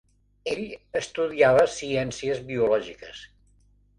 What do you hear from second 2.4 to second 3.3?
biològiques.